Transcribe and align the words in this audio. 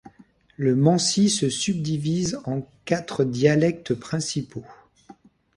Le 0.57 0.75
mansi 0.75 1.29
se 1.29 1.47
subdivise 1.47 2.39
en 2.45 2.67
quatre 2.85 3.23
dialectes 3.23 3.93
principaux. 3.93 4.65